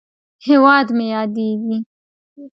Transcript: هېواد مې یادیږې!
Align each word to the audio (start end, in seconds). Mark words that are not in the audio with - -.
هېواد 0.47 0.87
مې 0.97 1.05
یادیږې! 1.13 1.77